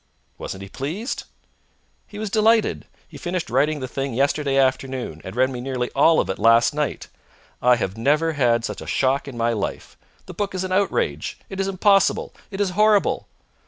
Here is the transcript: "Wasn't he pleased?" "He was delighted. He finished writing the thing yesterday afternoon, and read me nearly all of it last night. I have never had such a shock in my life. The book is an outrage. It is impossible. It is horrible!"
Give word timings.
"Wasn't 0.39 0.63
he 0.63 0.67
pleased?" 0.67 1.25
"He 2.07 2.17
was 2.17 2.31
delighted. 2.31 2.87
He 3.07 3.19
finished 3.19 3.51
writing 3.51 3.81
the 3.81 3.87
thing 3.87 4.15
yesterday 4.15 4.57
afternoon, 4.57 5.21
and 5.23 5.35
read 5.35 5.51
me 5.51 5.61
nearly 5.61 5.91
all 5.91 6.19
of 6.19 6.27
it 6.27 6.39
last 6.39 6.73
night. 6.73 7.07
I 7.61 7.75
have 7.75 7.99
never 7.99 8.33
had 8.33 8.65
such 8.65 8.81
a 8.81 8.87
shock 8.87 9.27
in 9.27 9.37
my 9.37 9.53
life. 9.53 9.97
The 10.25 10.33
book 10.33 10.55
is 10.55 10.63
an 10.63 10.71
outrage. 10.71 11.37
It 11.51 11.59
is 11.59 11.67
impossible. 11.67 12.33
It 12.49 12.59
is 12.59 12.71
horrible!" 12.71 13.27